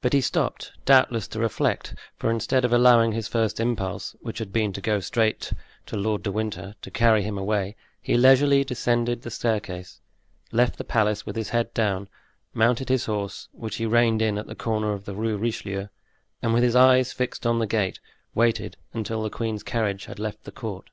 But 0.00 0.12
he 0.12 0.20
stopped, 0.20 0.70
doubtless 0.84 1.26
to 1.26 1.40
reflect; 1.40 1.96
for 2.16 2.30
instead 2.30 2.64
of 2.64 2.72
allowing 2.72 3.10
his 3.10 3.26
first 3.26 3.58
impulse, 3.58 4.14
which 4.20 4.38
had 4.38 4.52
been 4.52 4.72
to 4.74 4.80
go 4.80 5.00
straight 5.00 5.52
to 5.86 5.96
Lord 5.96 6.22
de 6.22 6.30
Winter, 6.30 6.76
to 6.82 6.90
carry 6.92 7.24
him 7.24 7.36
away, 7.36 7.74
he 8.00 8.16
leisurely 8.16 8.62
descended 8.62 9.22
the 9.22 9.32
staircase, 9.32 10.00
left 10.52 10.78
the 10.78 10.84
palace 10.84 11.26
with 11.26 11.34
his 11.34 11.48
head 11.48 11.74
down, 11.74 12.08
mounted 12.52 12.88
his 12.88 13.06
horse, 13.06 13.48
which 13.50 13.74
he 13.74 13.86
reined 13.86 14.22
in 14.22 14.38
at 14.38 14.46
the 14.46 14.54
corner 14.54 14.92
of 14.92 15.04
the 15.04 15.16
Rue 15.16 15.36
Richelieu, 15.36 15.88
and 16.40 16.54
with 16.54 16.62
his 16.62 16.76
eyes 16.76 17.12
fixed 17.12 17.44
on 17.44 17.58
the 17.58 17.66
gate, 17.66 17.98
waited 18.36 18.76
until 18.92 19.24
the 19.24 19.30
queen's 19.30 19.64
carriage 19.64 20.04
had 20.04 20.20
left 20.20 20.44
the 20.44 20.52
court. 20.52 20.90